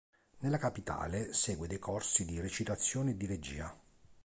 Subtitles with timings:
[0.39, 3.79] Nella capitale segue dei corsi di recitazione e di regia.